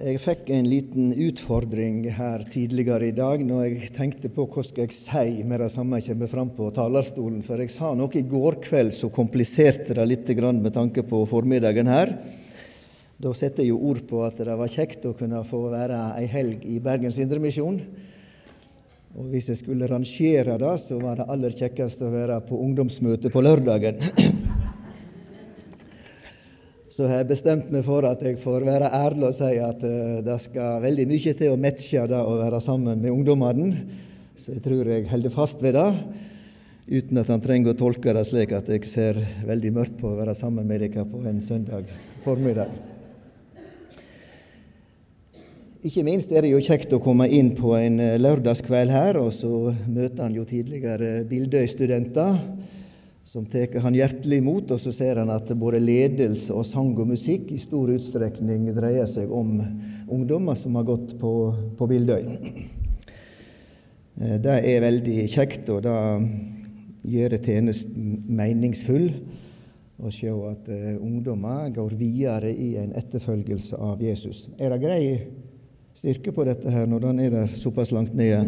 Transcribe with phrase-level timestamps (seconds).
[0.00, 4.86] Jeg fikk en liten utfordring her tidligere i dag når jeg tenkte på hva skal
[4.86, 7.42] jeg si med det samme jeg kommer fram på talerstolen.
[7.44, 11.90] For jeg sa noe i går kveld som kompliserte det litt med tanke på formiddagen
[11.92, 12.14] her.
[13.20, 16.24] Da setter jeg jo ord på at det var kjekt å kunne få være ei
[16.32, 17.82] helg i Bergens Indremisjon.
[19.20, 23.28] Og hvis jeg skulle rangere det, så var det aller kjekkest å være på ungdomsmøte
[23.28, 24.00] på lørdagen.
[26.90, 30.18] så har jeg bestemt meg for at jeg får være ærlig og si at uh,
[30.26, 33.84] det skal veldig mye til å matche det å være sammen med ungdommene.
[34.34, 35.88] Så jeg tror jeg holder fast ved det,
[36.90, 40.16] uten at han trenger å tolke det slik at jeg ser veldig mørkt på å
[40.18, 41.92] være sammen med dere på en søndag
[42.24, 42.72] formiddag.
[45.86, 49.30] Ikke minst er det jo kjekt å komme inn på en eh, lørdagskveld her, og
[49.32, 52.34] så møter han jo tidligere Bildøy-studenter
[53.30, 57.12] som tar han hjertelig imot, og så ser han at både ledelse og sang og
[57.12, 59.52] musikk i stor utstrekning dreier seg om
[60.10, 61.30] ungdommer som har gått på,
[61.78, 62.24] på Bildøy.
[64.18, 65.94] Eh, det er veldig kjekt, og det
[67.12, 69.06] gjør tjenesten meningsfull
[70.00, 74.48] å se at uh, ungdommer går videre i en etterfølgelse av Jesus.
[74.58, 75.02] Er det grei
[75.94, 78.42] styrke på dette her når den er der såpass langt nede?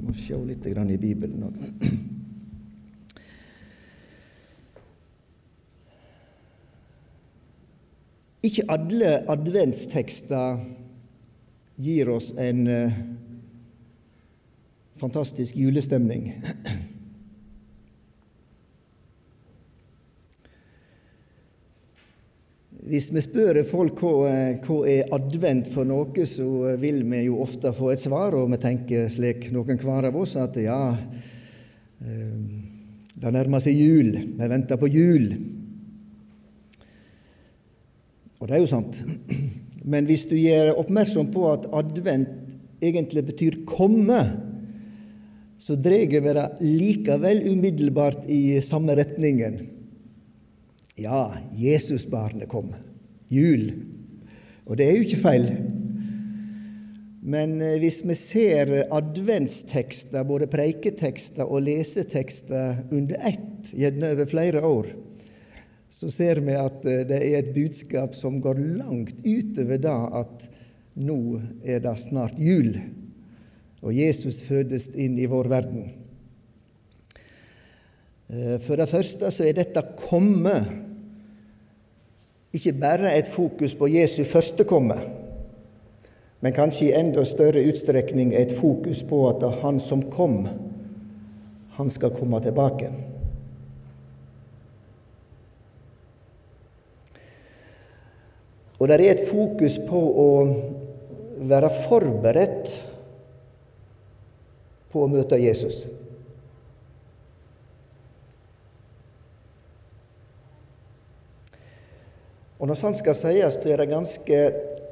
[0.00, 2.21] Må se litt i Bibelen òg.
[8.42, 10.58] Ikke alle adventstekster
[11.82, 12.96] gir oss en uh,
[14.98, 16.32] fantastisk julestemning.
[22.82, 27.38] Hvis vi spør folk hva, eh, hva, er advent for noe, så vil vi jo
[27.44, 30.80] ofte få et svar, og vi tenker slik noen hver av oss at ja,
[32.02, 32.34] eh,
[33.22, 35.30] det nærmer seg jul, vi venter på jul.
[38.42, 38.96] Og det er jo sant.
[39.86, 44.18] Men hvis du gjør oppmerksom på at advent egentlig betyr komme,
[45.62, 49.60] så drar vi det likevel umiddelbart i samme retningen.
[50.98, 52.74] Ja, Jesusbarnet kom.
[53.30, 53.68] Jul.
[54.66, 55.46] Og det er jo ikke feil.
[57.22, 64.66] Men eh, hvis vi ser adventstekster, både preiketekster og lesetekster, under ett, gjerne over flere
[64.66, 64.90] år,
[65.92, 70.46] så ser vi at eh, det er et budskap som går langt utover det at
[70.96, 71.18] nå
[71.64, 72.78] er det snart jul,
[73.82, 75.90] og Jesus fødes inn i vår verden.
[78.32, 80.56] Eh, for det første så er dette komme
[82.52, 84.96] ikke bare et fokus på Jesu første komme,
[86.42, 90.46] men kanskje i enda større utstrekning et fokus på at han som kom,
[91.76, 93.11] han skal komme tilbake.
[98.82, 100.30] Og det er et fokus på å
[101.46, 102.70] være forberedt
[104.90, 105.84] på å møte Jesus.
[112.58, 114.40] Og Når sant skal sies, så er det ganske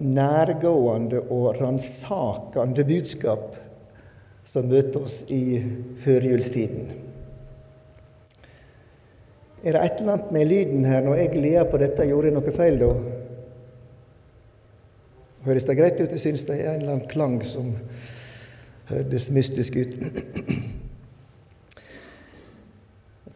[0.06, 3.56] nærgående og ransakende budskap
[4.46, 5.58] som møter oss i
[6.04, 6.92] førjulstiden.
[9.66, 12.06] Er det et eller annet med lyden her når jeg ler på dette?
[12.06, 12.92] Gjorde jeg noe feil da?
[15.40, 16.10] Høres det greit ut?
[16.12, 17.72] Jeg syns det er en eller annen klang som
[18.90, 19.94] hørtes mystisk ut.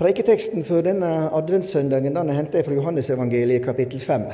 [0.01, 4.27] Preiketeksten for denne adventssøndagen den er hentet fra Johannesevangeliet kapittel 5.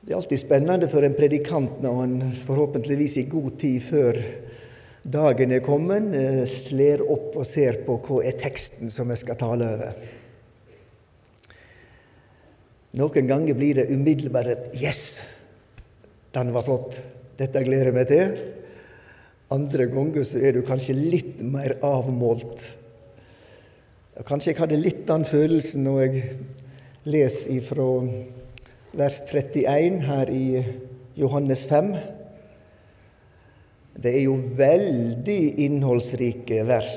[0.00, 2.14] Det er alltid spennende for en predikant når han
[2.46, 4.22] forhåpentligvis i god tid før
[5.04, 9.36] dagen er kommet, eh, sler opp og ser på hva er teksten som jeg skal
[9.36, 9.92] tale over.
[12.98, 15.20] Noen ganger blir det umiddelbart et 'yes'.
[16.32, 17.00] Den var flott.
[17.38, 18.36] Dette gleder jeg meg til.
[19.50, 22.76] Andre ganger så er du kanskje litt mer avmålt.
[24.26, 26.24] Kanskje jeg hadde litt den følelsen når jeg
[27.04, 27.86] leser ifra
[28.92, 30.64] vers 31 her i
[31.16, 31.94] Johannes 5.
[34.02, 36.94] Det er jo veldig innholdsrike vers.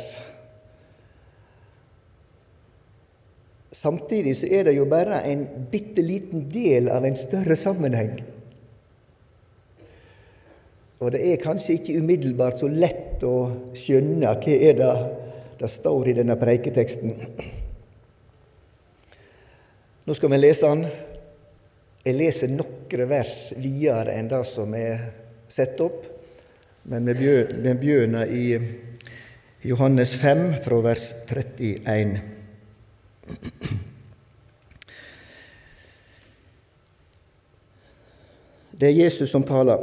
[3.74, 8.20] Samtidig så er det jo bare en bitte liten del av en større sammenheng.
[11.02, 13.36] Og det er kanskje ikke umiddelbart så lett å
[13.76, 14.94] skjønne hva er det
[15.60, 17.18] det står i denne preiketeksten.
[20.04, 20.86] Nå skal vi lese den.
[22.04, 25.06] Jeg leser noen vers videre enn det som er
[25.48, 26.02] satt opp,
[26.92, 28.48] men vi begynner i
[29.64, 32.43] Johannes 5 fra vers 31.
[38.74, 39.80] Det er Jesus som taler.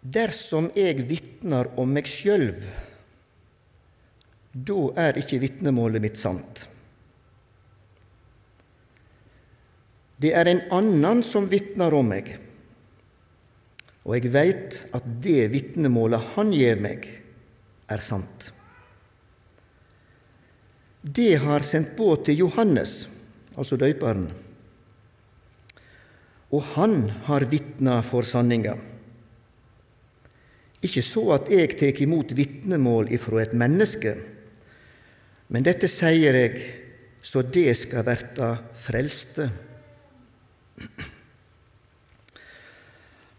[0.00, 2.62] Dersom jeg vitner om meg sjølv,
[4.54, 6.64] da er ikke vitnemålet mitt sant.
[10.16, 12.30] Det er en annen som vitner om meg,
[14.04, 17.08] og jeg veit at det vitnemålet han gjev meg,
[17.90, 18.53] er sant.
[21.04, 23.04] Det har sendt båt til Johannes,
[23.60, 24.30] altså døyperen,
[26.48, 28.72] og han har vitna for sanninga.
[30.84, 34.14] Ikke så at jeg tek imot vitnemål ifra et menneske,
[35.52, 36.62] men dette sier jeg
[37.24, 39.48] så det skal verta frelste.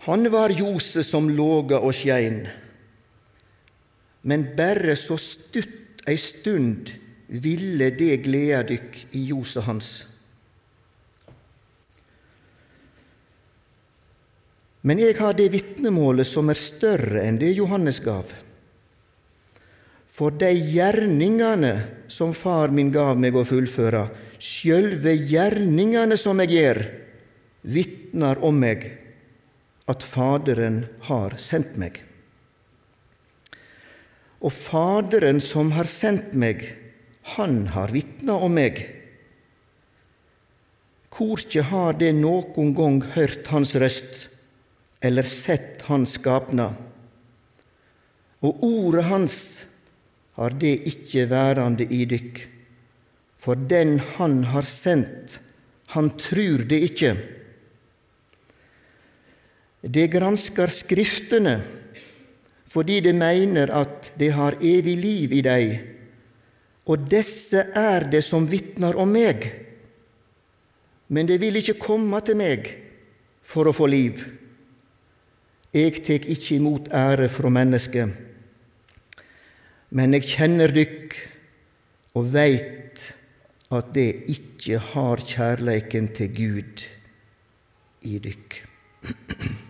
[0.05, 2.43] Han var ljoset som låga og skein,
[4.29, 6.93] men berre så stutt ei stund
[7.27, 9.89] ville det gleda dykk i ljoset hans.
[14.85, 18.29] Men jeg har det vitnemålet som er større enn det Johannes gav.
[20.15, 21.73] For de gjerningene
[22.07, 24.05] som far min gav meg å fullføre,
[24.37, 26.81] sjølve gjerningene som jeg gjør,
[27.65, 28.85] vitner om meg
[29.89, 31.97] at Faderen har sendt meg.
[34.45, 36.61] Og Faderen som har sendt meg,
[37.25, 38.77] han har vitna om meg.
[41.09, 44.27] Korkje har det nokon gong hørt hans røst,
[45.01, 46.73] eller sett Hans skapnad.
[48.45, 49.37] Og ordet Hans
[50.37, 52.39] har det ikke værande i dykk,
[53.37, 55.39] for den Han har sendt,
[55.93, 57.15] han trur det ikke.
[59.81, 61.59] Det granskar Skriftene
[62.75, 65.94] fordi det mener at det har evig liv i dei,
[66.85, 69.47] og disse er det som vitner om meg.
[71.09, 72.69] Men det vil ikke komme til meg
[73.45, 74.21] for å få liv.
[75.75, 78.13] Jeg tek ikke imot ære fra mennesket,
[79.95, 81.15] men jeg kjenner dykk
[82.15, 83.01] og veit
[83.75, 86.85] at det ikke har kjærleiken til Gud
[88.07, 88.57] i dykk.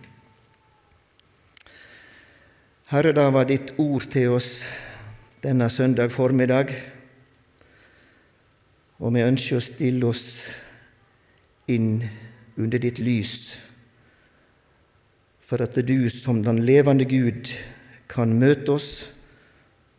[2.92, 4.60] Herre, da var ditt ord til oss
[5.42, 6.70] denne søndag formiddag,
[8.96, 10.26] og vi ønsker å stille oss
[11.68, 12.00] inn
[12.56, 13.36] under ditt lys
[15.46, 17.52] for at du som den levende Gud
[18.10, 18.90] kan møte oss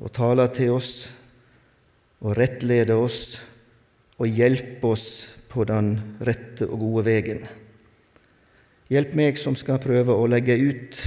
[0.02, 0.92] og tale til oss
[2.24, 3.38] og rettlede oss
[4.18, 5.08] og hjelpe oss
[5.48, 5.94] på den
[6.26, 7.44] rette og gode vegen.
[8.90, 11.00] Hjelp meg som skal prøve å legge ut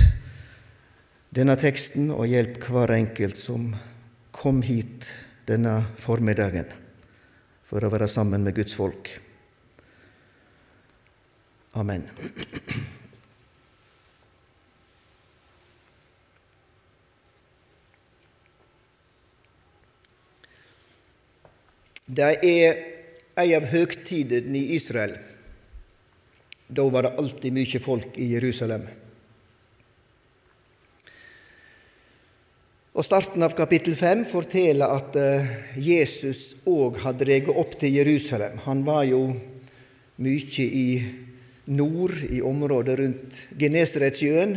[1.34, 3.70] denne teksten, og hjelp hver enkelt som
[4.34, 5.08] kom hit
[5.46, 6.70] denne formiddagen
[7.70, 9.12] for å være sammen med Guds folk.
[11.78, 12.08] Amen.
[22.10, 22.80] Det er
[23.38, 25.14] ei av høgtidene i Israel.
[26.66, 28.88] Da var det alltid mye folk i Jerusalem.
[33.00, 38.58] Og Starten av kapittel 5 forteller at eh, Jesus òg har dratt opp til Jerusalem.
[38.66, 39.22] Han var jo
[40.20, 40.84] mye i
[41.72, 44.52] nord, i området rundt Genesaretsjøen.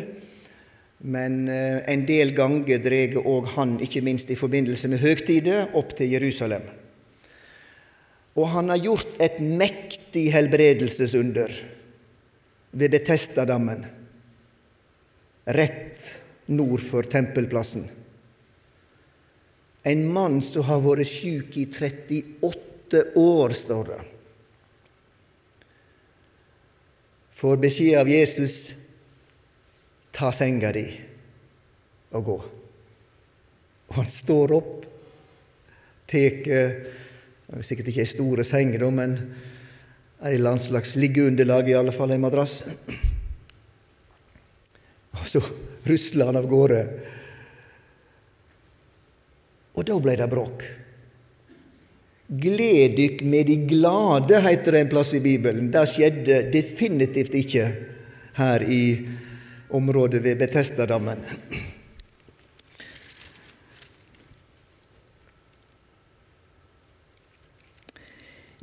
[1.16, 5.96] Men eh, en del ganger drar òg han, ikke minst i forbindelse med høgtider, opp
[5.96, 6.68] til Jerusalem.
[8.36, 11.60] Og han har gjort et mektig helbredelsesunder
[12.76, 13.88] ved Betestadammen,
[15.48, 16.10] rett
[16.52, 18.03] nord for tempelplassen.
[19.84, 24.02] En mann som har vært sjuk i 38 år, står det.
[27.34, 28.58] Får beskjed av Jesus
[30.14, 30.86] ta senga di
[32.14, 32.38] og gå.
[33.90, 34.86] Og han står opp,
[36.08, 36.46] tar
[37.62, 39.12] Sikkert ikke ei store seng, da, men
[40.24, 42.64] en eller slags liggeunderlag, i alle fall en madrass.
[45.20, 45.42] Og så
[45.86, 46.80] rusler han av gårde.
[49.74, 50.66] Og da blei det bråk.
[52.44, 55.72] Gled dykk med de glade, heter det en plass i Bibelen.
[55.74, 57.68] Det skjedde definitivt ikke
[58.38, 58.84] her i
[59.74, 61.22] området ved Betestadammen.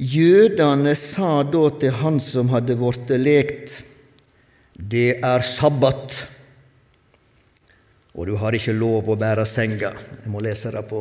[0.00, 3.75] Jødene sa da til han som hadde blitt lekt,
[4.73, 6.14] det er sabbat,
[8.21, 9.95] og du har ikke lov å bære senga.
[9.97, 10.99] Jeg må lese det på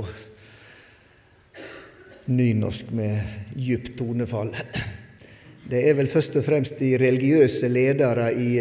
[2.32, 4.54] nynorsk med djupt tonefall.
[5.70, 8.54] det er vel først og fremst de religiøse ledere i,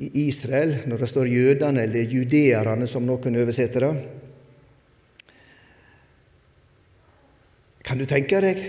[0.00, 3.92] i Israel, når det står jødene eller judeerne, som noen oversetter det.
[7.84, 8.64] Kan du tenke deg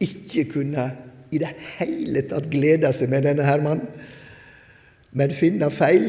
[0.00, 0.88] ikke kunne
[1.28, 3.84] i det hele tatt glede seg med denne her mannen,
[5.12, 6.06] men finne feil?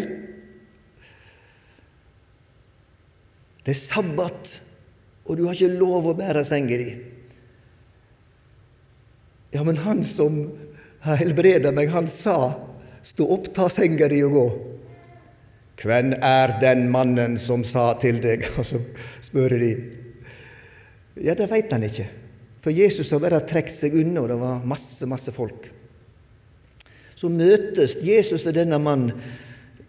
[3.64, 4.54] Det er sabbat,
[5.24, 6.92] og du har ikke lov å bære senga di.
[9.54, 10.42] Ja, men han som
[11.06, 12.56] har helbreda meg, han sa
[13.04, 14.48] stå opp, ta senga di og gå.
[15.84, 18.46] Hvem er den mannen som sa til deg?
[18.60, 18.80] Og så
[19.26, 19.72] spør de.
[21.20, 22.06] Ja, det veit han ikke.
[22.64, 25.68] For Jesus har bare trukket seg unna, og det var masse, masse folk.
[27.24, 29.14] Så møtes Jesus og denne mannen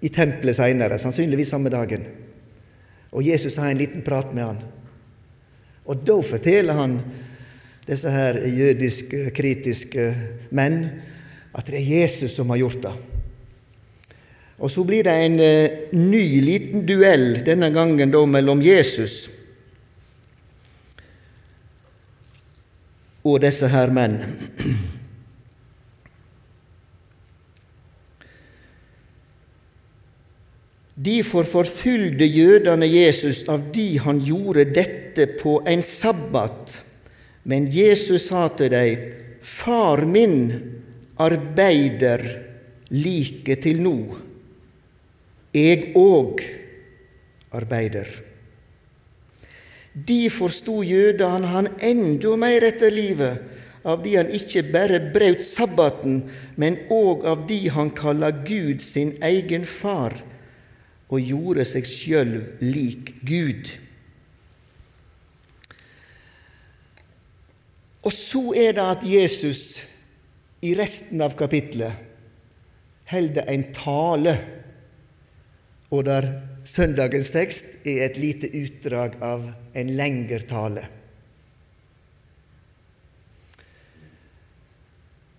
[0.07, 2.05] i tempelet seinere, sannsynligvis samme dagen.
[3.11, 4.61] Og Jesus har en liten prat med han.
[5.91, 6.95] Og da forteller han
[7.88, 10.07] disse her jødiske, kritiske
[10.55, 10.79] menn
[11.59, 12.95] at det er Jesus som har gjort det.
[14.62, 19.25] Og så blir det en uh, ny liten duell, denne gangen da mellom Jesus
[23.26, 24.21] og disse her menn.
[30.94, 36.78] Derfor forfylde jødene Jesus av de han gjorde dette på en sabbat.
[37.44, 39.10] Men Jesus sa til dem,
[39.44, 40.52] Far min
[41.20, 42.22] arbeider
[42.94, 43.98] like til nå.
[45.54, 46.40] Jeg òg
[47.54, 48.08] arbeider.
[49.94, 53.42] De sto jødene han enda mer etter livet,
[53.84, 56.24] av de han ikke bare brøt sabbaten,
[56.56, 60.16] men òg av de han kalla Gud sin egen far,
[61.14, 62.33] og gjorde seg sjøl
[62.64, 63.71] lik Gud.
[68.04, 69.62] Og så er det at Jesus
[70.64, 72.02] i resten av kapittelet
[73.12, 74.35] holder en tale,
[75.92, 76.26] og der
[76.66, 80.87] søndagens tekst er et lite utdrag av en lengre tale.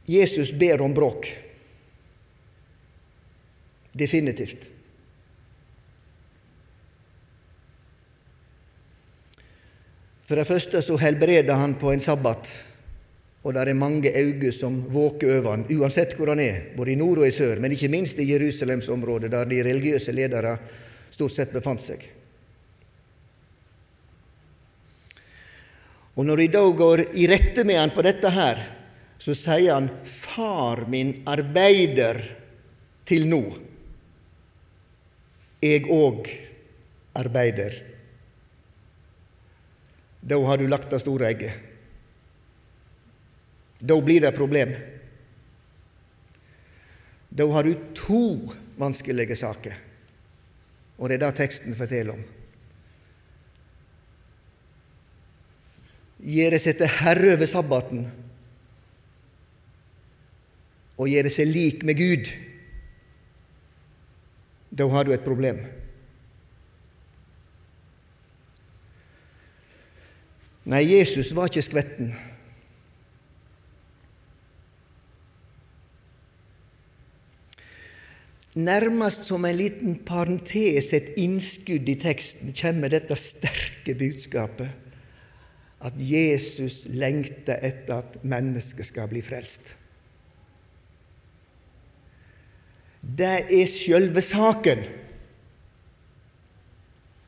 [0.05, 1.27] Jesus ber om bråk.
[3.97, 4.74] Definitivt.
[10.25, 12.49] For det første så helbreder han på en sabbat,
[13.45, 16.97] og det er mange øyne som våker over han, uansett hvor han er, både i
[16.97, 20.55] nord og i sør, men ikke minst i Jerusalemsområdet, der de religiøse ledere
[21.13, 22.07] stort sett befant seg.
[26.15, 28.61] Og når de da går i rette med han på dette her,
[29.19, 32.21] så sier han 'Far min arbeider
[33.05, 33.59] til nå'.
[35.61, 36.29] Jeg òg
[37.15, 37.94] arbeider.
[40.25, 41.53] Da har du lagt det store egget.
[43.79, 44.71] Da blir det et problem.
[47.29, 48.23] Da har du to
[48.79, 49.75] vanskelige saker,
[50.97, 52.23] og det er det teksten forteller om.
[56.25, 58.05] gjøre seg til herre over sabbaten
[60.95, 62.29] og gjøre seg lik med Gud,
[64.71, 65.59] da har du et problem.
[70.65, 72.15] Nei, Jesus var ikke skvetten.
[78.55, 84.71] Nærmest som en liten parentes, et innskudd i teksten, kommer dette sterke budskapet
[85.85, 89.75] at Jesus lengter etter at mennesket skal bli frelst.
[93.05, 94.81] Det er sjølve saken.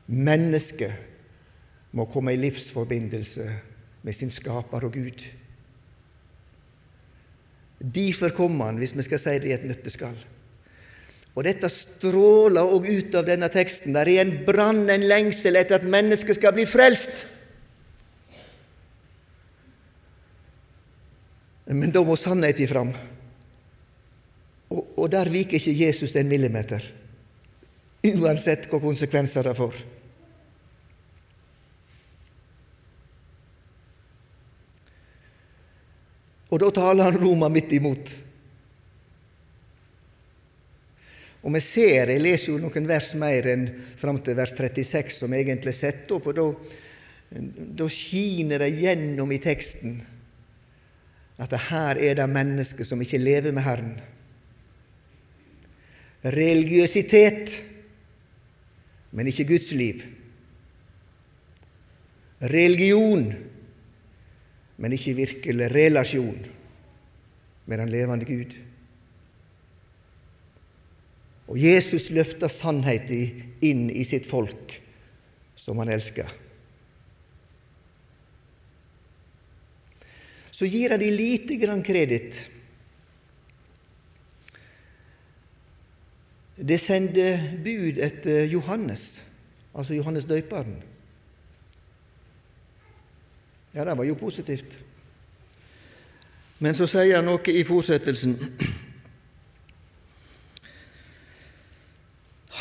[0.08, 1.07] Mennesket
[1.92, 3.46] må komme i livsforbindelse
[4.02, 5.24] med sin skaper og Gud.
[7.78, 10.18] Derfor kom han, hvis vi skal si det i et nøtteskall.
[11.38, 13.94] Og dette stråler òg ut av denne teksten.
[13.94, 17.28] Der er en brann, en lengsel etter at mennesket skal bli frelst.
[21.68, 22.90] Men da må sannheten fram.
[24.72, 26.82] Og, og der viker ikke Jesus en millimeter,
[28.04, 29.78] uansett hva konsekvenser det får.
[36.48, 38.12] Og da taler han Roma midt imot.
[41.42, 45.32] Og vi ser, Jeg leser jo noen vers mer enn fram til vers 36, som
[45.32, 46.46] egentlig setter opp, og da,
[47.82, 50.00] da skiner det gjennom i teksten
[51.38, 53.92] at her er det mennesker som ikke lever med Herren.
[56.24, 57.52] Religiøsitet,
[59.14, 60.02] men ikke Guds liv.
[62.42, 63.30] Religion,
[64.78, 66.44] men ikke virkelig relasjon
[67.66, 68.54] med den levende Gud.
[71.48, 74.76] Og Jesus løfter sannheten inn i sitt folk,
[75.58, 76.28] som han elsker.
[80.52, 82.38] Så gir han dem lite grann kreditt.
[86.58, 89.22] Det sender bud etter Johannes,
[89.72, 90.80] altså Johannes døperen.
[93.72, 94.78] Ja, det var jo positivt.
[96.58, 98.34] Men så sier han noe i fortsettelsen.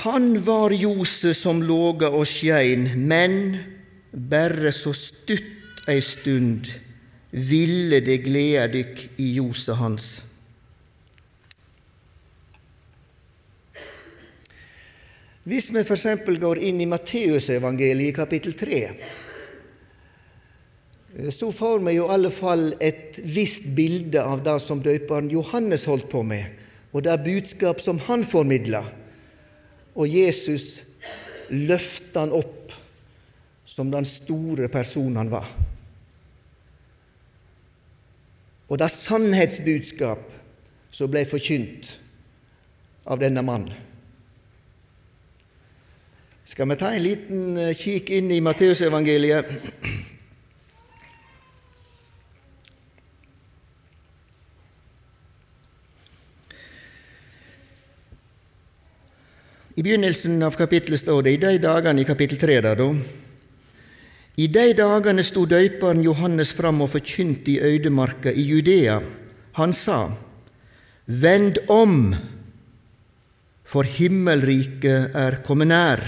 [0.04, 3.58] Han var ljoset som låga og skein, men
[4.12, 6.70] berre så stutt ei stund
[7.32, 10.08] ville det glede dykk i ljoset hans.
[15.48, 16.06] Hvis vi f.eks.
[16.28, 18.82] går inn i Matteusevangeliet i kapittel 3,
[21.18, 25.88] så får vi jo i alle fall et visst bilde av det som døperen Johannes
[25.90, 26.46] holdt på med,
[26.94, 28.84] og det budskap som han formidla.
[29.98, 30.84] Og Jesus
[31.50, 32.76] løfta han opp
[33.66, 35.50] som den store personen han var.
[38.68, 40.22] Og det sannhetsbudskap
[40.92, 41.96] som ble forkynt
[43.08, 43.74] av denne mannen.
[46.48, 49.50] Skal vi ta en liten eh, kikk inn i Matteusevangeliet?
[59.88, 62.88] Begynnelsen av kapittelet står det i de dagene i kapittel 3 der, da,
[64.38, 69.00] i de dagene sto døyperen Johannes fram og forkynte i øydemarka i Judea.
[69.58, 70.12] Han sa,
[71.08, 72.12] Vend om,
[73.64, 76.04] for himmelriket er kommet nær.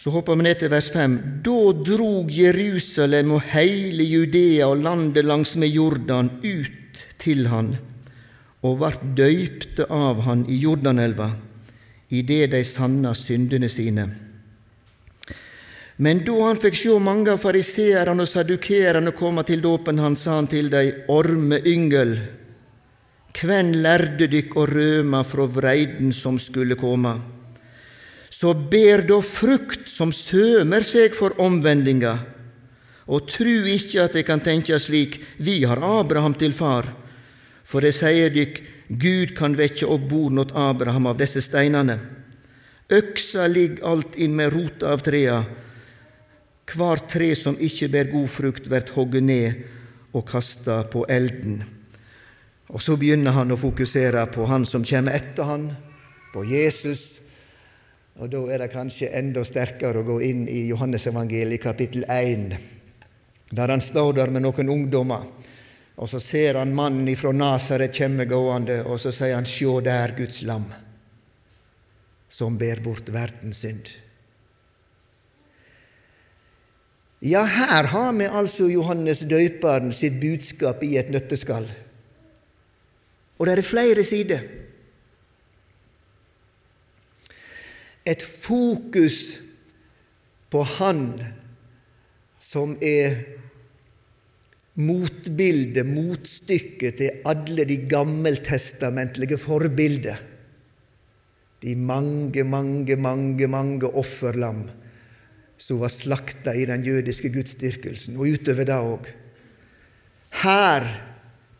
[0.00, 1.18] Så hopper vi ned til vers 5.
[1.44, 7.76] Da drog Jerusalem og hele Judea og landet langsmed Jordan ut til han
[8.64, 11.28] og vart døypte av han i Jordanelva,
[12.08, 14.06] idet de sanna syndene sine.
[15.96, 20.40] Men da han fikk sjå mange av fariseerne og sadukerene komme til dåpen hans, sa
[20.40, 22.16] han til dei, ormeyngel,
[23.34, 27.14] kven lærde dykk å røma fra vreiden som skulle komme?
[28.34, 32.16] Så ber da frukt som sømer seg for omvendinga,
[33.06, 36.88] og tru ikke at det kan tenke slik, vi har Abraham til far.
[37.64, 38.60] For det sier dykk,
[39.00, 41.96] Gud kan vekke opp bord åt Abraham av disse steinene.
[42.92, 45.38] Øksa ligg alt inn med rota av trea.
[46.68, 49.64] Hver tre som ikke ber god frukt, blir hogget ned
[50.14, 51.62] og kasta på elden.
[52.68, 55.68] Og så begynner han å fokusere på han som kommer etter han,
[56.32, 57.20] på Jesus.
[58.20, 62.54] Og da er det kanskje enda sterkere å gå inn i Johannesevangeliet kapittel 1,
[63.54, 65.26] der han står der med noen ungdommer
[65.94, 70.16] og så ser han mannen ifra Nasaret kjemme gående, og så sier han, Sjå der
[70.18, 70.66] Guds lam,
[72.28, 73.92] som ber bort verdens synd.
[77.24, 81.70] Ja, her har vi altså Johannes døperen sitt budskap i et nøtteskall.
[83.38, 84.42] Og det er flere sider.
[88.04, 89.40] Et fokus
[90.52, 91.06] på Han
[92.38, 93.16] som er
[94.74, 100.22] motbildet, motstykket til alle de gammeltestamentlige forbilder.
[101.62, 104.64] De mange, mange, mange, mange offerlam
[105.56, 109.06] som var slakta i den jødiske gudsdyrkelsen, og utover det òg.
[110.42, 110.88] Her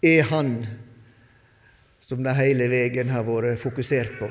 [0.04, 0.56] er han
[2.04, 4.28] som det hele veien har vært fokusert på.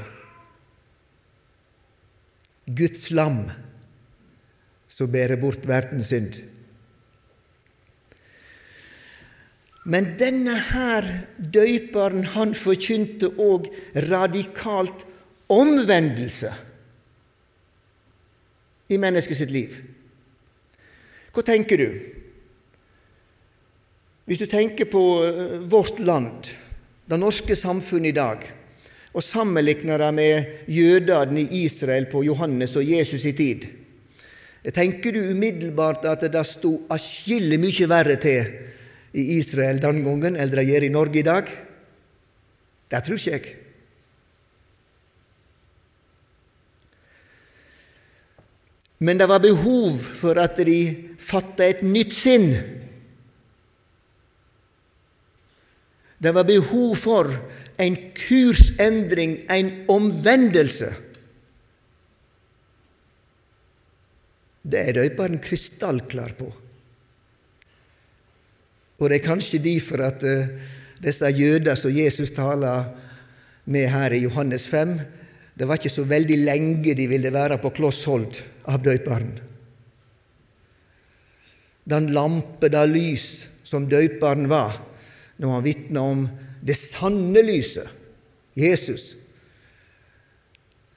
[2.70, 3.48] Guds lam
[4.88, 6.38] som bærer bort verdens synd.
[9.84, 13.68] Men denne her døyperen, han forkynte òg
[14.08, 15.04] radikalt
[15.52, 16.54] omvendelse
[18.94, 19.76] i mennesket sitt liv.
[21.34, 21.88] Hva tenker du?
[24.24, 26.48] Hvis du tenker på eh, vårt land,
[27.10, 28.44] det norske samfunnet i dag,
[29.14, 33.68] og sammenligner det med jødene i Israel på Johannes og Jesus i tid,
[34.74, 38.48] tenker du umiddelbart at det sto atskillig mye verre til
[39.14, 41.50] i Israel den gangen enn de gjør i Norge i dag?
[42.90, 43.54] Det tror ikke jeg.
[49.04, 50.80] Men det var behov for at de
[51.20, 52.54] fatta et nytt sinn.
[56.24, 57.32] Det var behov for
[57.84, 60.94] en kursendring, en omvendelse.
[64.64, 66.48] Det er døperen krystallklar på.
[69.04, 70.52] Og det er kanskje derfor at uh,
[71.04, 72.86] disse jøder som Jesus taler
[73.68, 74.94] med her i Johannes 5,
[75.60, 78.40] det var ikke så veldig lenge de ville være på kloss hold
[78.72, 79.36] av døyperen.
[81.84, 83.28] Den lampe, det lys
[83.68, 84.80] som døyperen var,
[85.38, 86.24] når han vitna om
[86.64, 87.92] det sanne lyset,
[88.56, 89.12] Jesus.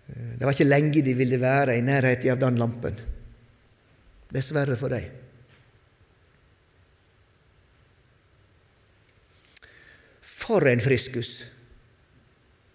[0.06, 2.98] Det var ikke lenge de ville være i nærheten av den lampen.
[4.30, 5.25] Dessverre for dem.
[10.46, 11.40] For en friskus!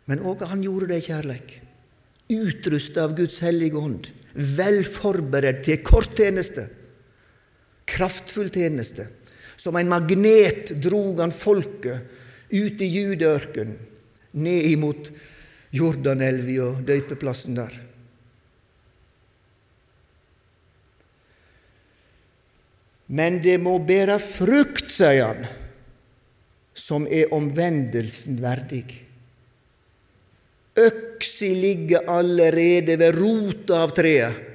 [0.10, 1.54] Men òg han gjorde det i kjærleik.
[2.32, 4.10] Utrusta av Guds hellige ånd.
[4.34, 6.66] Vel forberedt til kort tjeneste.
[7.88, 9.08] Kraftfull tjeneste.
[9.56, 12.18] Som en magnet drog han folket
[12.52, 13.78] ut i judeørkenen,
[14.32, 15.08] ned imot
[15.76, 17.78] Jordanelva og døypeplassen der.
[23.12, 25.48] Men det må bære frukt, sier han,
[26.74, 28.86] som er omvendelsen verdig.
[30.80, 34.48] Øksi ligger allerede ved rota av treet.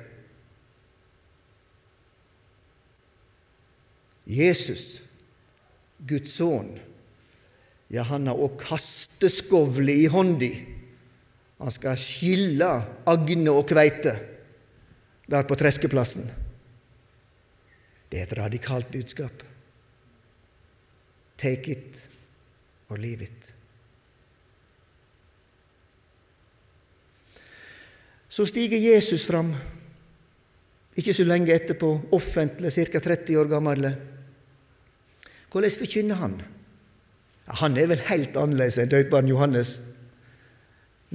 [4.26, 5.02] Jesus,
[6.02, 6.72] Guds sønn,
[7.94, 10.48] ja, han har òg kasteskovle i hånda.
[11.62, 12.70] Han skal skille
[13.06, 14.16] agne og kveite
[15.30, 16.26] der på treskeplassen.
[18.10, 19.44] Det er et radikalt budskap.
[21.36, 22.08] Take it
[22.88, 23.52] or leave it.
[28.28, 29.54] Så stiger Jesus fram,
[30.96, 32.98] ikke så lenge etterpå, offentlig, ca.
[32.98, 33.88] 30 år gammel.
[35.52, 36.42] Hvordan forkynner han?
[37.62, 39.78] Han er vel helt annerledes enn døperen Johannes.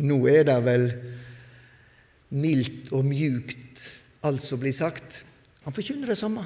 [0.02, 0.88] Nå er det vel
[2.32, 3.84] mildt og mjukt,
[4.24, 5.20] alt som blir sagt.
[5.66, 6.46] Han forkynner det samme.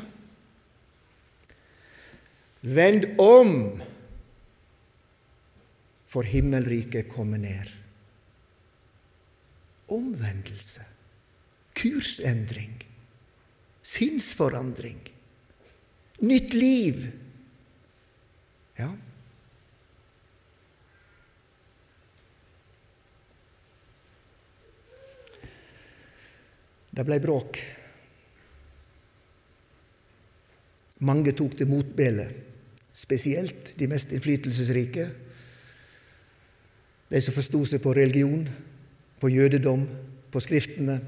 [2.66, 3.82] Vend om,
[6.10, 7.70] for himmelriket kommer ned.
[9.86, 10.82] Omvendelse,
[11.78, 12.80] kursendring,
[13.82, 15.14] sinnsforandring,
[16.18, 17.06] nytt liv.
[18.76, 18.90] Ja.
[26.90, 27.62] Det blei bråk.
[31.06, 32.26] Mange tok til motbele,
[32.96, 35.10] spesielt de mest innflytelsesrike.
[37.12, 38.46] De som forsto seg på religion,
[39.20, 39.84] på jødedom,
[40.32, 41.00] på Skriftene.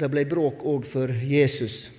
[0.00, 1.90] Det ble bråk òg for Jesus.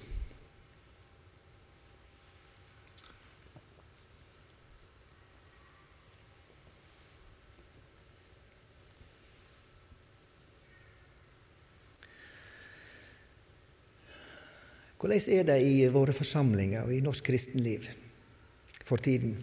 [15.03, 17.89] Hvordan er det i våre forsamlinger og i norsk kristenliv
[18.87, 19.33] for tiden?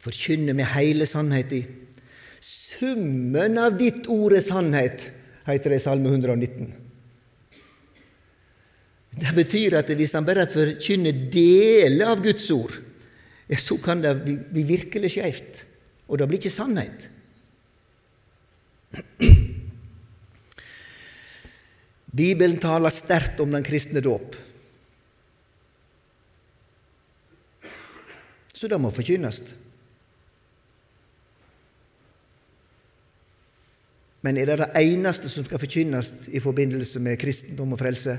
[0.00, 1.66] Forkynner med hele sannheten.
[2.40, 5.04] Summen av ditt ord er sannhet,
[5.44, 6.70] heter det i Salme 119.
[9.20, 12.72] Det betyr at hvis han bare forkynner deler av Guds ord,
[13.52, 15.60] så kan det bli virkelig skeivt,
[16.08, 17.10] og det blir ikke sannhet.
[22.16, 24.36] Bibelen taler sterkt om den kristne dåp.
[28.56, 29.42] Så det må forkynnes.
[34.24, 38.16] Men er det det eneste som skal forkynnes i forbindelse med kristendom og frelse?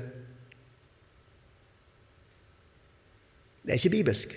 [3.66, 4.36] Det er ikke bibelsk.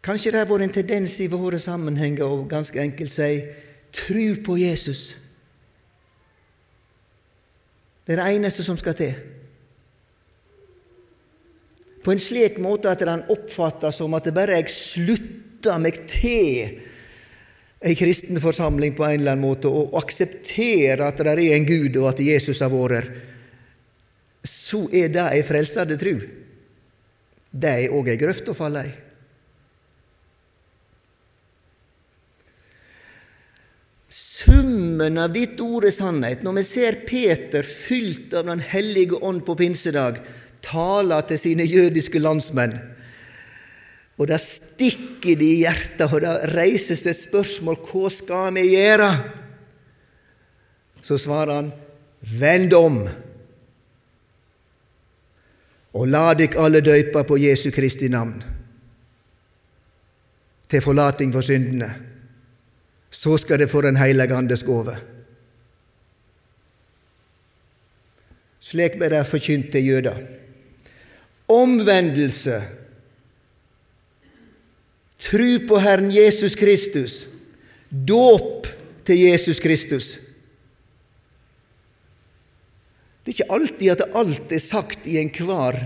[0.00, 3.42] Kanskje det har vært en tendens i våre sammenhenger å ganske enkelt si
[3.92, 5.10] tru på Jesus.
[8.10, 9.12] Det er det eneste som skal til.
[12.02, 16.80] På en slik måte at den oppfattes som at det bare jeg slutter meg til
[17.86, 22.00] ei kristen forsamling på en eller annen måte og aksepterer at det er en Gud
[22.00, 23.14] og at Jesus har vært
[24.42, 26.16] så er det ei frelsende tru.
[27.52, 28.92] Det er òg ei grøft å falle i.
[35.00, 36.42] Summen av ditt ord er sannhet.
[36.44, 40.18] Når vi ser Peter fylt av Den hellige ånd på pinsedag
[40.60, 42.74] tale til sine jødiske landsmenn,
[44.20, 49.08] og det stikker de i hjertet, og det reises det spørsmål hva skal vi gjøre?
[51.00, 51.72] Så svarer han,
[52.20, 53.00] vend om,
[55.96, 58.36] og la dykk alle døypa på Jesu Kristi navn,
[60.68, 62.09] til forlating for syndene
[63.10, 64.96] så skal det få Den hellige andes gåve.
[68.60, 70.20] Slik ble det forkynt til jøder.
[71.50, 72.60] Omvendelse,
[75.18, 77.24] tru på Herren Jesus Kristus,
[77.90, 78.68] dåp
[79.06, 80.12] til Jesus Kristus.
[83.24, 85.80] Det er ikke alltid at alt er sagt i enhver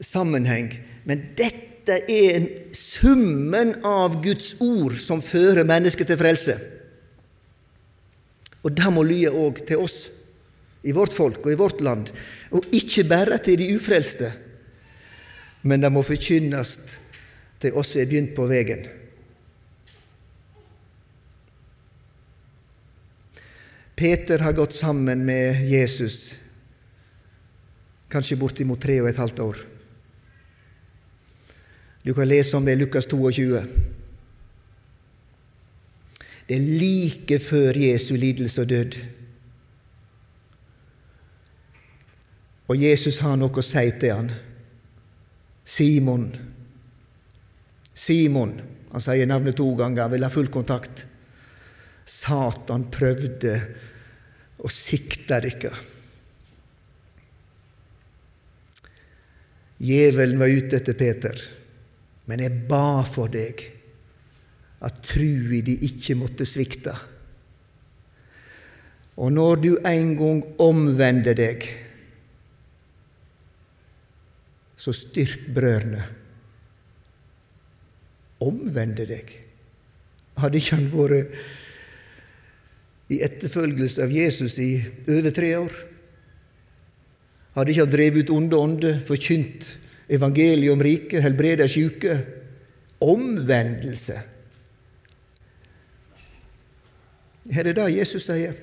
[0.00, 0.72] sammenheng,
[1.04, 6.56] men dette er en summen av Guds ord som fører mennesket til frelse.
[8.62, 10.06] Og det må lye òg til oss,
[10.82, 12.10] i vårt folk og i vårt land,
[12.50, 14.32] og ikke bare til de ufrelste,
[15.62, 16.76] men det må forkynnes
[17.62, 18.86] til oss som er begynt på veien.
[23.94, 26.32] Peter har gått sammen med Jesus
[28.12, 29.60] kanskje bortimot tre og et halvt år.
[32.02, 33.62] Du kan lese om det i Lukas 22.
[36.46, 38.96] Det er like før Jesu lidelse og død.
[42.72, 44.32] Og Jesus har noe å si til han.
[45.64, 46.26] Simon.
[47.94, 48.56] Simon.
[48.92, 51.06] Han sier navnet to ganger, vil ha full kontakt.
[52.08, 53.54] Satan prøvde
[54.62, 55.72] å sikte dere.
[59.82, 61.38] Djevelen var ute etter Peter,
[62.32, 63.60] men jeg ba for deg
[64.80, 66.94] at trua di ikke måtte svikte.
[69.20, 71.66] Og når du en gang omvender deg,
[74.80, 76.06] så styrk brødrene.
[78.48, 79.36] Omvende deg.
[80.40, 81.36] Hadde ikke han vært
[83.12, 84.72] i etterfølgelse av Jesus i
[85.04, 85.78] over tre år?
[87.60, 89.74] Hadde ikke han drevet ut onde ånder, forkynt
[90.12, 92.18] evangeliet om riket, helbreda sjuke?
[93.02, 94.18] Omvendelse.
[97.50, 98.54] Er det det Jesus sier?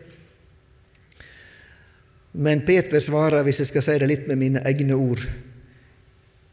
[2.40, 5.24] Men Peter svarer, hvis jeg skal si det litt med mine egne ord,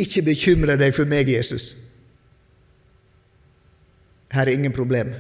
[0.01, 1.75] ikke bekymre deg for meg, Jesus.
[4.33, 5.13] Her er ingen problem.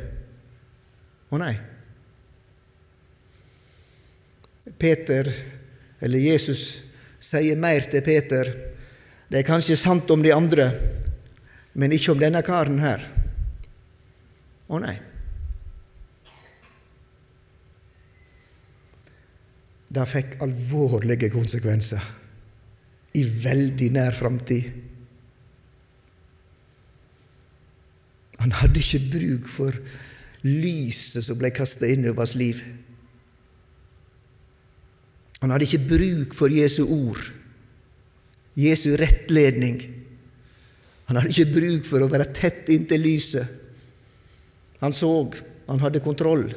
[1.30, 1.54] Å nei.
[4.76, 5.30] Peter,
[6.02, 6.64] eller Jesus,
[7.22, 8.50] sier mer til Peter.
[9.26, 10.70] Det er kanskje sant om de andre,
[11.74, 13.02] men ikke om denne karen her.
[14.70, 14.96] Å nei.
[19.96, 22.02] Det fikk alvorlige konsekvenser
[23.16, 24.66] i veldig nær framtid.
[28.42, 29.78] Han hadde ikke bruk for
[30.46, 32.60] lyset som ble kasta inn over hans liv.
[35.40, 37.22] Han hadde ikke bruk for Jesu ord,
[38.56, 39.80] Jesu rettledning.
[41.06, 43.52] Han hadde ikke bruk for å være tett inntil lyset.
[44.80, 45.10] Han så,
[45.68, 46.48] han hadde kontroll.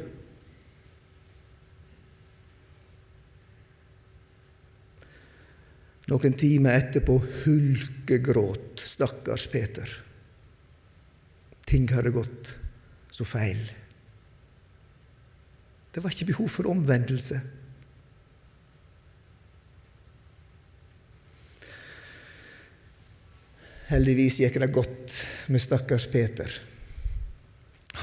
[6.10, 9.92] Noen timer etterpå hulkegråt stakkars Peter.
[11.70, 12.56] Ting hadde gått
[13.14, 13.62] så feil.
[15.94, 17.38] Det var ikke behov for omvendelse.
[23.90, 25.16] Heldigvis gikk det godt
[25.50, 26.52] med stakkars Peter.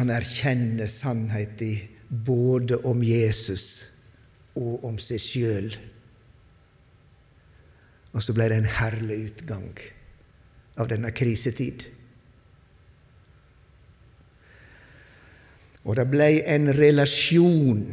[0.00, 1.92] Han erkjenner sannheten
[2.26, 3.84] både om Jesus
[4.58, 5.68] og om seg sjøl.
[8.16, 9.70] Og så ble det en herlig utgang
[10.80, 11.86] av denne krisetid.
[15.86, 17.86] Og det ble en relasjon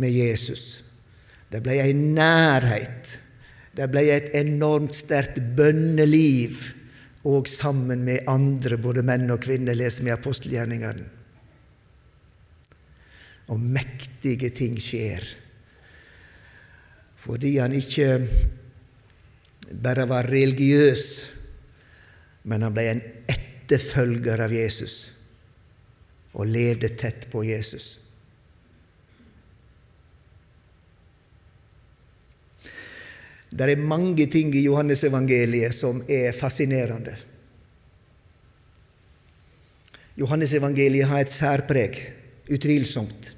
[0.00, 0.80] med Jesus.
[1.52, 3.18] Det ble en nærhet.
[3.76, 6.77] Det ble et enormt sterkt bønneliv,
[7.26, 11.06] og sammen med andre, både menn og kvinner, leser vi apostelgjerningene.
[13.48, 15.24] Og mektige ting skjer.
[17.18, 18.12] Fordi han ikke
[19.82, 21.04] bare var religiøs,
[22.48, 24.98] men han ble en etterfølger av Jesus
[26.38, 27.96] og levde tett på Jesus.
[33.48, 37.16] Det er mange ting i Johannesevangeliet som er fascinerende.
[40.18, 41.98] Johannesevangeliet har et særpreg,
[42.50, 43.32] utvilsomt.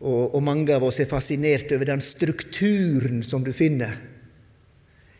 [0.00, 3.98] Og, og, mange av oss er fascinert over den strukturen som du finner.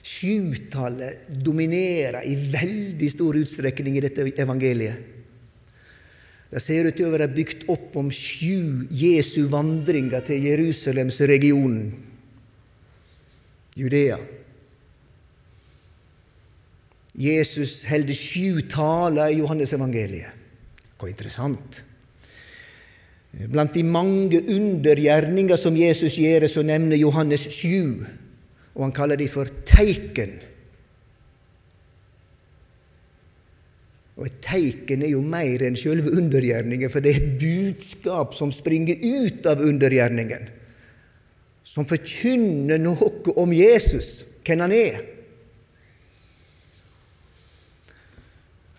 [0.00, 5.16] Sjutallet dominerer i veldig stor utstrekning i dette evangeliet.
[6.50, 11.92] Det ser ut til å være bygd opp om sju Jesu vandringer til Jerusalemsregionen,
[13.76, 14.18] Judea.
[17.20, 20.36] Jesus holder sju taler i Johannesevangeliet.
[20.98, 21.82] Hvor interessant.
[23.30, 28.02] Blant de mange undergjerninger som Jesus gjør, så nevner Johannes sju,
[28.74, 30.34] og han kaller de for teiken.
[34.20, 38.52] Og Et teiken er jo mer enn selve undergjerningen, for det er et budskap som
[38.52, 40.50] springer ut av undergjerningen,
[41.70, 45.00] som forkynner noe om Jesus, hvem han er.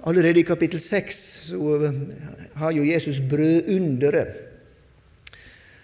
[0.09, 1.19] Allerede i kapittel 6
[1.51, 1.99] så eh,
[2.57, 4.33] har jo Jesus brødunderet.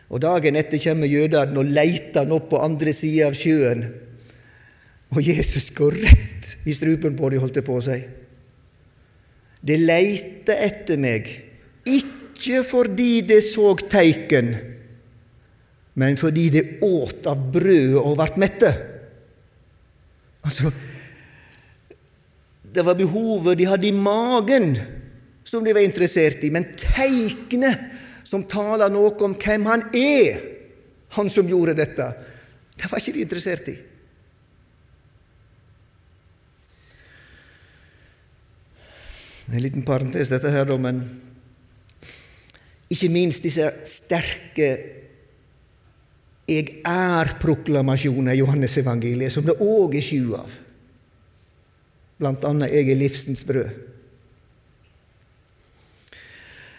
[0.07, 3.85] Og Dagen etter kommer jødene og leiter han opp på andre sida av sjøen.
[5.13, 7.99] Og Jesus går rett i strupen på dem, holdt det på å si.
[9.67, 11.29] De leiter etter meg,
[11.87, 14.55] ikke fordi de så teiken,
[15.97, 18.69] men fordi det åt av brødet og ble mette.
[20.45, 20.69] Altså,
[22.61, 24.75] det var behovet de hadde i magen,
[25.47, 26.51] som de var interessert i.
[26.53, 27.81] Men teiknet
[28.27, 30.37] som taler noe om hvem han er,
[31.17, 32.07] han som gjorde dette,
[32.77, 33.77] det var ikke de interessert i.
[39.47, 41.01] En liten parentes, dette her, da, men
[42.93, 44.69] ikke minst disse sterke
[46.47, 50.63] jeg er-proklamasjoner i Johannes-evangeliet, som det òg er sju av
[52.17, 53.75] blant annet 'Jeg er livsens brød'.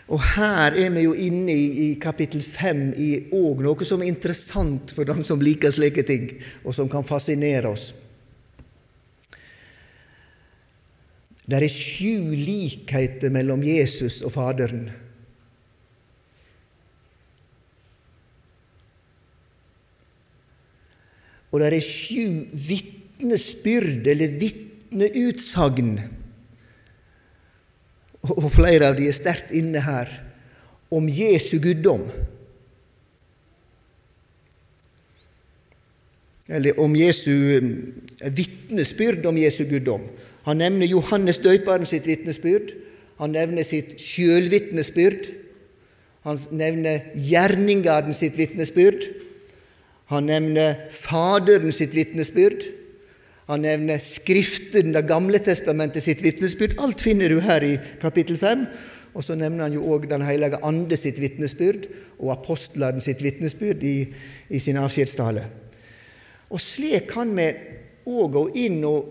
[0.08, 4.08] Og her er vi jo inne i, i kapittel fem i òg noe som er
[4.08, 6.30] interessant for dem som liker slike ting,
[6.64, 7.92] og som kan fascinere oss.
[11.48, 14.88] Det er sju likheter mellom Jesus og Faderen.
[21.50, 25.94] Og det er sju vitnesbyrd, eller vitneutsagn,
[28.28, 30.10] og flere av de er sterkt inne her,
[30.92, 32.04] om Jesu guddom.
[36.48, 40.06] Eller om Jesu eh, vitnesbyrd om Jesu guddom.
[40.48, 42.72] Han nevner Johannes døperen sitt vitnesbyrd.
[43.20, 45.28] Han nevner sitt sjølvitnesbyrd.
[46.24, 49.04] Han nevner gjerningaren sitt vitnesbyrd.
[50.08, 52.64] Han nevner Faderen sitt vitnesbyrd.
[53.48, 56.78] Han nevner Skriften, Det gamle testamentet sitt vitnesbyrd.
[56.78, 58.66] Alt finner du her i kapittel 5.
[59.14, 63.82] Og så nevner han jo òg Den hellige ande sitt vitnesbyrd og apostlene sitt vitnesbyrd
[63.82, 63.96] i,
[64.50, 65.44] i sin avskjedstale.
[66.50, 67.48] Og slik kan vi
[68.08, 69.10] òg gå inn og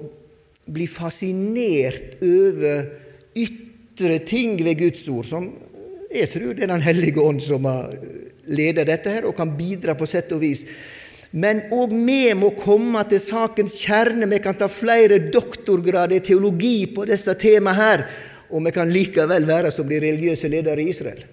[0.73, 2.87] bli fascinert over
[3.37, 5.51] ytre ting ved Guds ord, som
[6.11, 7.93] jeg tror det er Den hellige ånd som har
[8.47, 10.65] ledet dette her, og kan bidra på sett og vis
[11.35, 14.29] men òg vi må komme til sakens kjerne.
[14.31, 18.05] Vi kan ta flere doktorgrader i teologi på disse temaene her,
[18.47, 21.25] og vi kan likevel være som de religiøse ledere i Israel.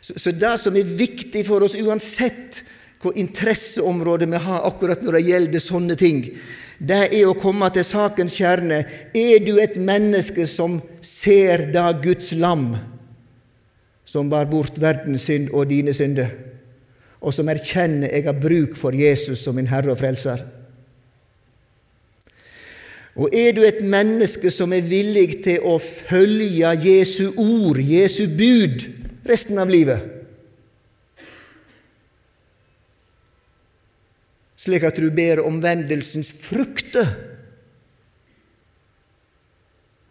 [0.00, 2.62] Så, så det som er viktig for oss, uansett
[3.02, 6.22] hvor interesseområde vi har akkurat når det gjelder sånne ting,
[6.80, 8.80] det er å komme til sakens kjerne.
[9.14, 12.72] Er du et menneske som ser da Guds lam,
[14.14, 16.30] som bar bort verdens synd og dine synder?
[17.24, 20.44] og som erkjenner jeg har bruk for Jesus som min Herre og Frelser.
[23.14, 28.88] Og er du et menneske som er villig til å følge Jesu ord, Jesu bud,
[29.28, 30.10] resten av livet?
[34.64, 37.06] Slik at du ber omvendelsens frukter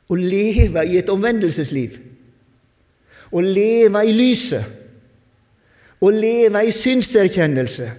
[0.08, 1.98] og lever i et omvendelsesliv,
[3.34, 4.84] og leve i lyset
[6.04, 7.90] å leve i synserkjennelse,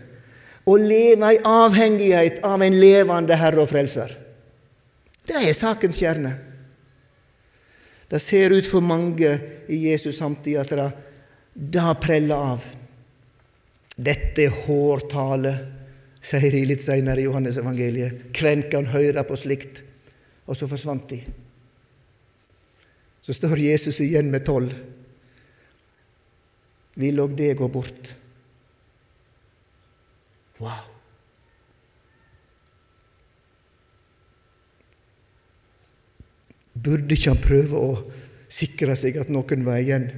[0.69, 4.13] å leve i avhengighet av en levende Herre og Frelser.
[5.25, 6.35] Det er sakens kjerne.
[8.09, 9.31] Det ser ut for mange
[9.73, 10.89] i Jesus samtid at det
[11.55, 12.67] da preller av.
[13.95, 15.55] Dette er hårtale,
[16.25, 18.29] sier de litt seinere i Johannes evangeliet.
[18.37, 19.81] Hvem kan høre på slikt?
[20.45, 21.23] Og så forsvant de.
[23.25, 24.75] Så står Jesus igjen med tolv
[27.01, 28.11] vil òg det gå bort.
[30.63, 30.91] Wow!
[36.75, 37.91] Burde ikke han prøve å
[38.51, 40.09] sikre seg at noen var igjen?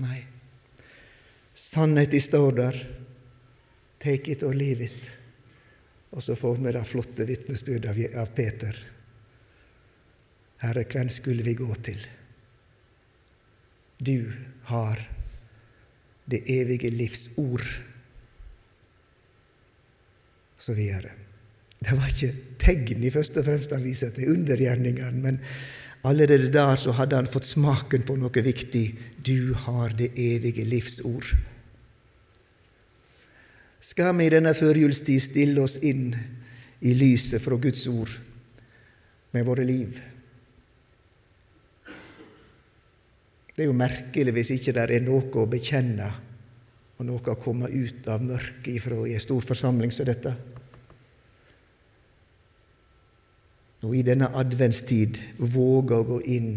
[0.00, 0.20] Nei.
[1.54, 2.78] Sannheten står der.
[4.00, 5.10] Take it or leave it.
[6.16, 8.78] Og så får vi det flotte vitnesbyrdet av Peter.
[10.64, 12.00] Herre, hvem skulle vi gå til?
[14.00, 14.32] Du
[14.70, 15.00] har
[16.30, 17.64] det evige livs ord.
[20.58, 21.12] Så videre.
[21.80, 25.38] Det var ikke tegn i første og fremst han viser til undergjerningene, men
[26.04, 28.86] Allerede der så hadde han fått smaken på noe viktig.
[29.20, 31.34] Du har det evige livsord.
[33.80, 36.14] Skal vi i denne førjulstid stille oss inn
[36.80, 38.12] i lyset fra Guds ord
[39.36, 40.00] med våre liv?
[43.60, 46.06] Det er jo merkelig hvis ikke det er noe å bekjenne
[46.96, 50.32] og noe å komme ut av mørket ifra i en stor forsamling som dette.
[53.84, 55.20] Og i denne adventstid
[55.52, 56.50] våge å gå inn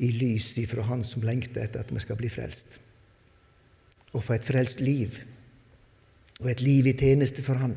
[0.00, 2.80] i lyset ifra Han som lengter etter at vi skal bli frelst.
[4.16, 5.20] Og få et frelst liv,
[6.40, 7.76] og et liv i tjeneste for Han.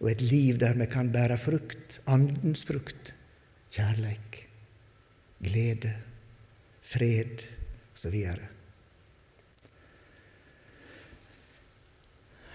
[0.00, 3.12] Og et liv der vi kan bære frukt, andens frukt,
[3.76, 4.46] kjærleik,
[5.44, 5.98] glede
[6.90, 7.42] fred
[7.94, 8.16] osv.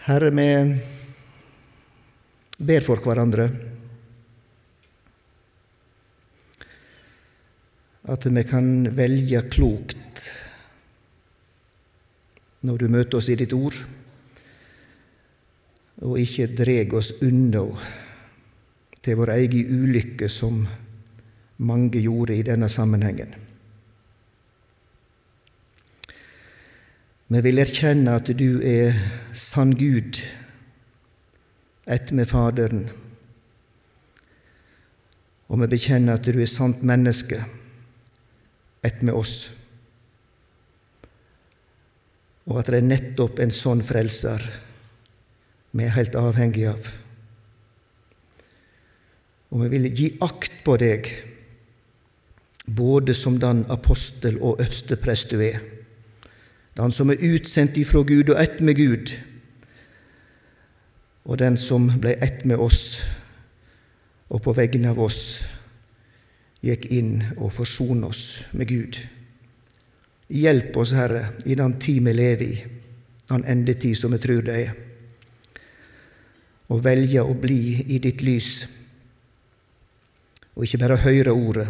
[0.06, 0.50] Herre, vi
[2.58, 3.48] ber for hverandre.
[8.06, 10.28] At vi kan velge klokt
[12.66, 13.78] når du møter oss i ditt ord,
[16.06, 17.64] og ikke dreg oss unna
[19.06, 20.64] til vår egen ulykke, som
[21.62, 23.45] mange gjorde i denne sammenhengen.
[27.26, 28.94] Vi vil erkjenne at du er
[29.34, 30.20] sann Gud,
[31.90, 32.84] ett med Faderen.
[35.50, 37.40] Og vi bekjenner at du er sant menneske,
[38.86, 39.50] ett med oss.
[42.46, 44.46] Og at det er nettopp en sånn frelser
[45.76, 46.92] vi er helt avhengig av.
[49.50, 51.10] Og vi vil gi akt på deg,
[52.70, 55.75] både som den apostel og øversteprest du er
[56.76, 59.14] den som er utsendt ifra Gud og ett med Gud,
[61.26, 63.02] og den som ble ett med oss
[64.30, 65.20] og på vegne av oss
[66.66, 68.24] gikk inn og forsone oss
[68.58, 68.98] med Gud.
[70.34, 72.56] Hjelp oss, Herre, i den tid vi lever i,
[73.30, 74.74] den endetid som vi tror det er,
[76.74, 78.66] og velge å bli i ditt lys,
[80.56, 81.68] og ikke bare høre ordet,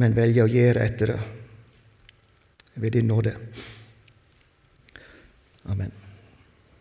[0.00, 1.20] men velge å gjøre etter det
[2.74, 3.36] ved din nåde.
[5.64, 5.99] Amen.